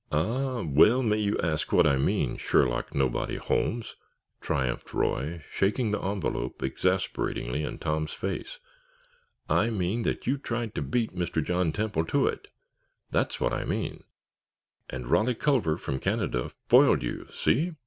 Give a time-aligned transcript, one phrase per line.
[0.11, 3.95] "Ah, well may you ask what I mean, Sherlock Nobody Holmes!"
[4.41, 8.57] triumphed Roy, shaking the envelope exasperatingly in Tom's face.
[9.47, 11.45] "I mean that you tried to beat Mr.
[11.45, 14.03] John Temple to it—that's what I mean!
[14.89, 17.27] And Rolly Culver from Canada FOILED you!
[17.31, 17.73] See?"